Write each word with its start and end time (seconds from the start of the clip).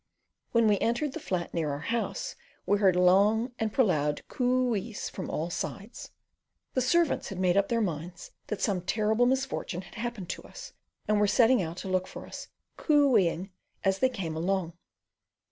When 0.51 0.65
we 0.67 0.79
entered 0.79 1.13
the 1.13 1.19
flat 1.19 1.53
near 1.53 1.69
our 1.69 1.75
own 1.75 1.81
house, 1.93 2.35
we 2.65 2.79
heard 2.79 2.95
loud 2.95 3.51
and 3.59 3.71
prolonged 3.71 4.27
"coo 4.29 4.75
ees" 4.75 5.09
from 5.09 5.29
all 5.29 5.51
sides. 5.51 6.09
The 6.73 6.81
servants 6.81 7.29
had 7.29 7.39
made 7.39 7.55
up 7.55 7.67
their 7.69 7.81
minds 7.81 8.31
that 8.47 8.63
some 8.63 8.81
terrible 8.81 9.27
misfortune 9.27 9.83
had 9.83 9.93
happened 9.93 10.29
to 10.29 10.41
us, 10.41 10.73
and 11.07 11.19
were 11.19 11.27
setting 11.27 11.61
out 11.61 11.77
to 11.77 11.87
look 11.87 12.07
for 12.07 12.25
us, 12.25 12.47
"coo 12.77 13.11
eeing" 13.13 13.51
as 13.83 13.99
they 13.99 14.09
came 14.09 14.35
along. 14.35 14.73